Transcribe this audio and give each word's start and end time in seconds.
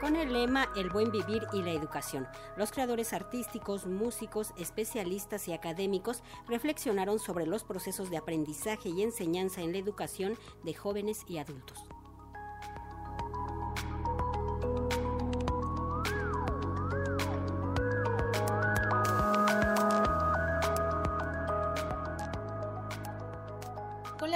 con 0.00 0.16
el 0.16 0.32
lema 0.32 0.68
El 0.74 0.88
buen 0.88 1.10
vivir 1.10 1.46
y 1.52 1.62
la 1.62 1.72
educación. 1.72 2.26
Los 2.56 2.72
creadores 2.72 3.12
artísticos, 3.12 3.86
músicos, 3.86 4.52
especialistas 4.56 5.46
y 5.48 5.52
académicos 5.52 6.22
reflexionaron 6.48 7.18
sobre 7.18 7.46
los 7.46 7.64
procesos 7.64 8.10
de 8.10 8.16
aprendizaje 8.16 8.88
y 8.88 9.02
enseñanza 9.02 9.60
en 9.60 9.72
la 9.72 9.78
educación 9.78 10.38
de 10.64 10.74
jóvenes 10.74 11.24
y 11.28 11.38
adultos. 11.38 11.84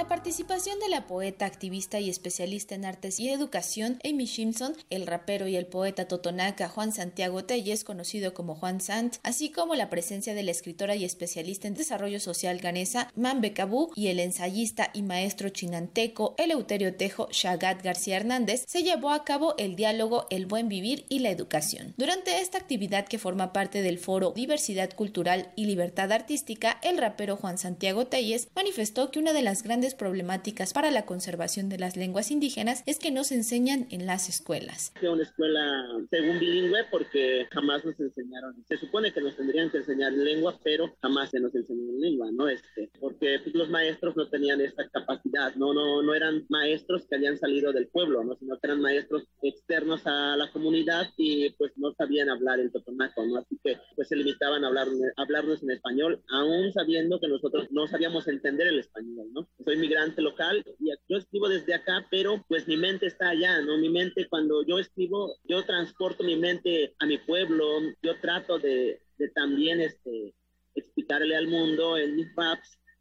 Participación 0.03 0.77
de 0.79 0.89
la 0.89 1.07
poeta, 1.07 1.45
activista 1.45 1.99
y 1.99 2.09
especialista 2.09 2.75
en 2.75 2.85
artes 2.85 3.19
y 3.19 3.29
educación 3.29 3.99
Amy 4.03 4.27
Simpson, 4.27 4.75
el 4.89 5.07
rapero 5.07 5.47
y 5.47 5.55
el 5.55 5.65
poeta 5.65 6.07
totonaca 6.07 6.69
Juan 6.69 6.91
Santiago 6.91 7.45
Telles, 7.45 7.83
conocido 7.83 8.33
como 8.33 8.55
Juan 8.55 8.81
Sant, 8.81 9.15
así 9.23 9.49
como 9.49 9.73
la 9.75 9.89
presencia 9.89 10.33
de 10.33 10.43
la 10.43 10.51
escritora 10.51 10.95
y 10.95 11.05
especialista 11.05 11.67
en 11.67 11.73
desarrollo 11.73 12.19
social 12.19 12.59
ganesa 12.59 13.09
Mambe 13.15 13.53
Cabu 13.53 13.91
y 13.95 14.07
el 14.07 14.19
ensayista 14.19 14.91
y 14.93 15.01
maestro 15.01 15.49
chinanteco 15.49 16.35
Eleuterio 16.37 16.95
Tejo 16.95 17.29
Shagat 17.31 17.81
García 17.81 18.17
Hernández, 18.17 18.65
se 18.67 18.83
llevó 18.83 19.11
a 19.11 19.23
cabo 19.23 19.55
el 19.57 19.75
diálogo 19.75 20.27
El 20.29 20.45
buen 20.45 20.67
vivir 20.67 21.05
y 21.09 21.19
la 21.19 21.29
educación. 21.29 21.93
Durante 21.97 22.41
esta 22.41 22.57
actividad 22.57 23.07
que 23.07 23.17
forma 23.17 23.53
parte 23.53 23.81
del 23.81 23.97
foro 23.97 24.31
Diversidad 24.31 24.93
Cultural 24.93 25.51
y 25.55 25.65
Libertad 25.65 26.11
Artística, 26.11 26.79
el 26.81 26.97
rapero 26.97 27.37
Juan 27.37 27.57
Santiago 27.57 28.07
Telles 28.07 28.49
manifestó 28.55 29.11
que 29.11 29.19
una 29.19 29.33
de 29.33 29.41
las 29.41 29.63
grandes 29.63 29.84
problemáticas 29.93 30.73
para 30.73 30.89
la 30.89 31.05
conservación 31.05 31.69
de 31.69 31.77
las 31.77 31.95
lenguas 31.95 32.31
indígenas 32.31 32.81
es 32.85 32.97
que 32.97 33.11
no 33.11 33.23
se 33.23 33.35
enseñan 33.35 33.87
en 33.91 34.07
las 34.07 34.29
escuelas. 34.29 34.93
Una 35.01 35.23
escuela 35.23 35.85
según 36.09 36.39
bilingüe 36.39 36.85
porque 36.89 37.47
jamás 37.51 37.85
nos 37.85 37.99
enseñaron. 37.99 38.55
Se 38.67 38.77
supone 38.77 39.13
que 39.13 39.21
nos 39.21 39.35
tendrían 39.35 39.69
que 39.69 39.77
enseñar 39.77 40.13
lengua, 40.13 40.59
pero 40.63 40.95
jamás 41.01 41.29
se 41.29 41.39
nos 41.39 41.53
enseñó 41.53 41.91
lengua, 41.99 42.31
¿no? 42.31 42.47
Este, 42.47 42.89
porque 42.99 43.39
pues, 43.43 43.53
los 43.53 43.69
maestros 43.69 44.15
no 44.15 44.27
tenían 44.29 44.61
esta 44.61 44.87
capacidad, 44.89 45.53
no, 45.55 45.73
no, 45.73 46.01
no 46.01 46.15
eran 46.15 46.45
maestros 46.49 47.05
que 47.07 47.15
habían 47.15 47.37
salido 47.37 47.73
del 47.73 47.87
pueblo, 47.87 48.23
¿no? 48.23 48.35
Sino 48.37 48.57
que 48.59 48.67
eran 48.67 48.81
maestros 48.81 49.23
externos 49.41 50.05
a 50.05 50.35
la 50.37 50.51
comunidad 50.51 51.07
y 51.17 51.49
pues 51.51 51.73
no 51.75 51.93
sabían 51.93 52.29
hablar 52.29 52.59
el 52.59 52.71
totonaco, 52.71 53.25
¿no? 53.25 53.37
Así 53.37 53.59
que 53.63 53.77
pues 53.95 54.07
se 54.07 54.15
limitaban 54.15 54.63
a 54.63 54.67
hablar, 54.67 54.87
hablarnos 55.17 55.61
en 55.63 55.71
español, 55.71 56.23
aún 56.29 56.71
sabiendo 56.73 57.19
que 57.19 57.27
nosotros 57.27 57.67
no 57.71 57.87
sabíamos 57.87 58.27
entender 58.27 58.67
el 58.67 58.79
español, 58.79 59.27
¿no? 59.33 59.47
Soy 59.65 59.77
local 60.17 60.63
y 60.79 60.91
yo 61.09 61.17
escribo 61.17 61.49
desde 61.49 61.73
acá, 61.73 62.07
pero 62.11 62.45
pues 62.47 62.67
mi 62.67 62.77
mente 62.77 63.07
está 63.07 63.29
allá, 63.29 63.61
¿no? 63.61 63.77
Mi 63.79 63.89
mente 63.89 64.27
cuando 64.29 64.63
yo 64.63 64.77
escribo, 64.77 65.35
yo 65.43 65.65
transporto 65.65 66.23
mi 66.23 66.35
mente 66.35 66.95
a 66.99 67.07
mi 67.07 67.17
pueblo, 67.17 67.65
yo 68.03 68.19
trato 68.21 68.59
de, 68.59 69.01
también 69.33 69.81
este, 69.81 70.35
explicarle 70.75 71.35
al 71.35 71.47
mundo 71.47 71.97
en 71.97 72.15
mis 72.15 72.27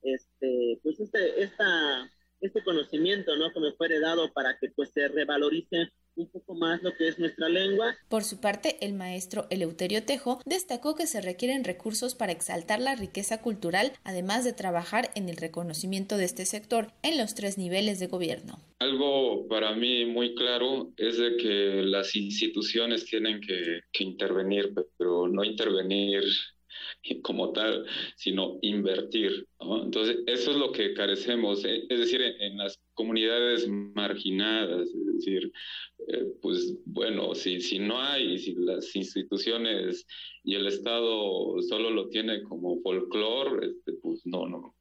este, 0.02 0.80
pues 0.82 0.98
este, 1.00 1.42
esta, 1.42 2.10
este 2.40 2.64
conocimiento, 2.64 3.36
¿no? 3.36 3.52
Que 3.52 3.60
me 3.60 3.72
fue 3.72 3.88
heredado 3.88 4.32
para 4.32 4.58
que 4.58 4.70
pues 4.70 4.90
se 4.90 5.08
revalorice 5.08 5.92
un 6.16 6.28
poco 6.30 6.54
más 6.54 6.82
lo 6.82 6.94
que 6.94 7.08
es 7.08 7.18
nuestra 7.18 7.48
lengua. 7.48 7.96
Por 8.08 8.24
su 8.24 8.40
parte, 8.40 8.76
el 8.80 8.94
maestro 8.94 9.46
Eleuterio 9.50 10.04
Tejo 10.04 10.40
destacó 10.44 10.94
que 10.94 11.06
se 11.06 11.20
requieren 11.20 11.64
recursos 11.64 12.14
para 12.14 12.32
exaltar 12.32 12.80
la 12.80 12.94
riqueza 12.94 13.40
cultural, 13.40 13.92
además 14.04 14.44
de 14.44 14.52
trabajar 14.52 15.10
en 15.14 15.28
el 15.28 15.36
reconocimiento 15.36 16.16
de 16.16 16.24
este 16.24 16.46
sector 16.46 16.92
en 17.02 17.18
los 17.18 17.34
tres 17.34 17.58
niveles 17.58 17.98
de 17.98 18.06
gobierno. 18.06 18.58
Algo 18.78 19.46
para 19.48 19.74
mí 19.74 20.04
muy 20.04 20.34
claro 20.34 20.92
es 20.96 21.18
de 21.18 21.36
que 21.36 21.82
las 21.84 22.14
instituciones 22.16 23.04
tienen 23.06 23.40
que, 23.40 23.80
que 23.92 24.04
intervenir, 24.04 24.72
pero 24.98 25.28
no 25.28 25.44
intervenir 25.44 26.22
como 27.22 27.52
tal, 27.52 27.86
sino 28.16 28.58
invertir. 28.62 29.46
Entonces, 29.60 30.18
eso 30.26 30.50
es 30.52 30.56
lo 30.56 30.72
que 30.72 30.94
carecemos, 30.94 31.64
eh, 31.64 31.84
es 31.88 31.98
decir, 31.98 32.20
en, 32.22 32.56
las 32.56 32.78
comunidades 32.94 33.68
marginadas, 33.68 34.88
es 34.88 35.06
decir, 35.14 35.52
eh, 36.08 36.24
pues 36.40 36.76
bueno, 36.86 37.34
si, 37.34 37.60
si 37.60 37.78
no 37.78 38.00
hay, 38.00 38.38
si 38.38 38.54
las 38.54 38.94
instituciones 38.96 40.06
y 40.42 40.54
el 40.54 40.66
Estado 40.66 41.60
solo 41.62 41.90
lo 41.90 42.08
tiene 42.08 42.42
como 42.42 42.80
folclore, 42.80 43.66
este, 43.66 43.92
pues 43.94 44.24
no, 44.26 44.48
no, 44.48 44.74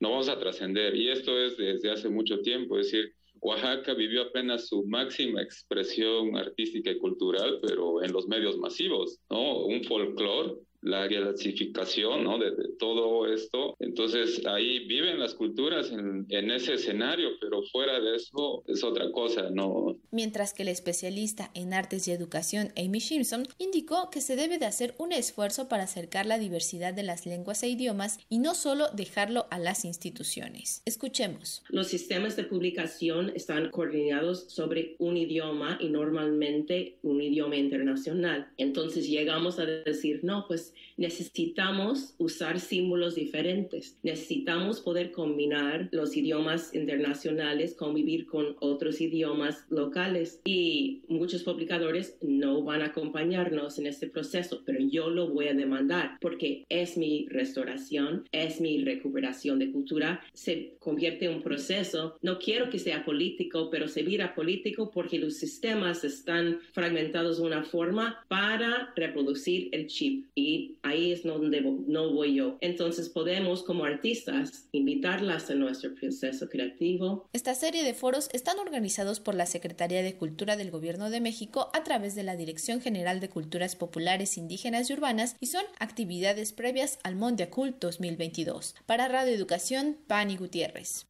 no 0.00 0.10
vamos 0.10 0.28
a 0.28 0.38
trascender. 0.38 0.96
Y 0.96 1.08
esto 1.08 1.38
es 1.38 1.56
desde 1.56 1.90
hace 1.90 2.08
mucho 2.08 2.40
tiempo, 2.40 2.78
es 2.78 2.90
decir, 2.90 3.14
Oaxaca 3.42 3.94
vivió 3.94 4.22
apenas 4.22 4.68
su 4.68 4.84
máxima 4.84 5.40
expresión 5.40 6.36
artística 6.36 6.90
y 6.90 6.98
cultural, 6.98 7.58
pero 7.62 8.02
en 8.02 8.12
los 8.12 8.28
medios 8.28 8.58
masivos, 8.58 9.18
¿no? 9.30 9.64
Un 9.64 9.82
folclore 9.84 10.56
la 10.82 11.06
gasificación 11.06 12.24
¿no? 12.24 12.38
de, 12.38 12.50
todo 12.78 13.26
esto. 13.26 13.76
Entonces 13.78 14.44
ahí 14.46 14.86
viven 14.86 15.18
las 15.18 15.34
culturas 15.34 15.90
en, 15.90 16.26
en, 16.28 16.50
ese 16.50 16.74
escenario, 16.74 17.30
pero 17.40 17.62
fuera 17.64 18.00
de 18.00 18.16
eso 18.16 18.62
es 18.66 18.82
otra 18.82 19.10
cosa, 19.12 19.50
¿no? 19.50 19.96
Mientras 20.10 20.54
que 20.54 20.62
el 20.62 20.68
especialista 20.68 21.50
en 21.54 21.74
artes 21.74 22.08
y 22.08 22.12
educación 22.12 22.72
Amy 22.76 23.00
Simpson 23.00 23.46
indicó 23.58 24.10
que 24.10 24.20
se 24.20 24.36
debe 24.36 24.58
de 24.58 24.66
hacer 24.66 24.94
un 24.98 25.12
esfuerzo 25.12 25.68
para 25.68 25.84
acercar 25.84 26.26
la 26.26 26.38
diversidad 26.38 26.94
de 26.94 27.02
las 27.02 27.26
lenguas 27.26 27.62
e 27.62 27.68
idiomas 27.68 28.18
y 28.28 28.38
no 28.38 28.54
solo 28.54 28.88
dejarlo 28.94 29.46
a 29.50 29.58
las 29.58 29.84
instituciones. 29.84 30.82
Escuchemos. 30.86 31.62
Los 31.68 31.88
sistemas 31.88 32.36
de 32.36 32.44
publicación 32.44 33.32
están 33.34 33.70
coordinados 33.70 34.44
sobre 34.48 34.96
un 34.98 35.16
idioma 35.16 35.78
y 35.80 35.88
normalmente 35.88 36.98
un 37.02 37.20
idioma 37.20 37.56
internacional. 37.56 38.50
Entonces 38.56 39.08
llegamos 39.08 39.58
a 39.58 39.66
decir, 39.66 40.20
no, 40.22 40.46
pues 40.46 40.69
necesitamos 40.96 42.14
usar 42.18 42.60
símbolos 42.60 43.14
diferentes. 43.14 43.96
Necesitamos 44.02 44.80
poder 44.80 45.12
combinar 45.12 45.88
los 45.92 46.16
idiomas 46.16 46.74
internacionales, 46.74 47.74
convivir 47.74 48.26
con 48.26 48.56
otros 48.60 49.00
idiomas 49.00 49.64
locales. 49.70 50.40
Y 50.44 51.02
muchos 51.08 51.42
publicadores 51.42 52.16
no 52.20 52.62
van 52.62 52.82
a 52.82 52.86
acompañarnos 52.86 53.78
en 53.78 53.86
este 53.86 54.08
proceso, 54.08 54.62
pero 54.64 54.80
yo 54.80 55.10
lo 55.10 55.28
voy 55.28 55.48
a 55.48 55.54
demandar 55.54 56.18
porque 56.20 56.64
es 56.68 56.96
mi 56.96 57.26
restauración, 57.28 58.28
es 58.32 58.60
mi 58.60 58.84
recuperación 58.84 59.58
de 59.58 59.72
cultura. 59.72 60.22
Se 60.32 60.74
convierte 60.78 61.26
en 61.26 61.36
un 61.36 61.42
proceso. 61.42 62.16
No 62.22 62.38
quiero 62.38 62.70
que 62.70 62.78
sea 62.78 63.04
político, 63.04 63.70
pero 63.70 63.88
se 63.88 64.02
vira 64.02 64.34
político 64.34 64.90
porque 64.90 65.18
los 65.18 65.34
sistemas 65.34 66.04
están 66.04 66.60
fragmentados 66.72 67.38
de 67.38 67.44
una 67.44 67.62
forma 67.62 68.24
para 68.28 68.92
reproducir 68.96 69.68
el 69.72 69.86
chip. 69.86 70.26
Y 70.34 70.59
ahí 70.82 71.12
es 71.12 71.22
donde 71.22 71.60
no 71.60 72.12
voy 72.12 72.34
yo. 72.34 72.58
Entonces 72.60 73.08
podemos 73.08 73.62
como 73.62 73.84
artistas 73.84 74.68
invitarlas 74.72 75.50
a 75.50 75.54
nuestro 75.54 75.94
proceso 75.94 76.48
creativo. 76.48 77.28
Esta 77.32 77.54
serie 77.54 77.84
de 77.84 77.94
foros 77.94 78.28
están 78.32 78.58
organizados 78.58 79.20
por 79.20 79.34
la 79.34 79.46
Secretaría 79.46 80.02
de 80.02 80.16
Cultura 80.16 80.56
del 80.56 80.70
Gobierno 80.70 81.10
de 81.10 81.20
México 81.20 81.70
a 81.72 81.84
través 81.84 82.14
de 82.14 82.22
la 82.22 82.36
Dirección 82.36 82.80
General 82.80 83.20
de 83.20 83.28
Culturas 83.28 83.76
Populares 83.76 84.38
Indígenas 84.38 84.90
y 84.90 84.92
Urbanas 84.92 85.36
y 85.40 85.46
son 85.46 85.64
actividades 85.78 86.52
previas 86.52 86.98
al 87.02 87.16
Mondiacult 87.16 87.80
2022. 87.80 88.74
Para 88.86 89.08
Radio 89.08 89.34
Educación, 89.34 89.96
Pani 90.06 90.36
Gutiérrez. 90.36 91.09